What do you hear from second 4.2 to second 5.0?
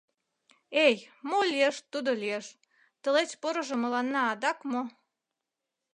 адак мо?..